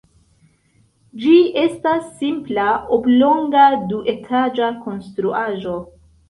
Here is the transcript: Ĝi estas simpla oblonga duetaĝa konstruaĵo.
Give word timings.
Ĝi 1.23 1.33
estas 1.63 2.07
simpla 2.21 2.65
oblonga 2.97 3.67
duetaĝa 3.93 4.71
konstruaĵo. 4.87 5.77